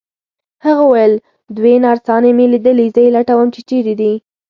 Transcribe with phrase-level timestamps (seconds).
[0.65, 1.13] هغه وویل:
[1.57, 4.13] دوې نرسانې مي لیدلي، زه یې لټوم چي چیري دي.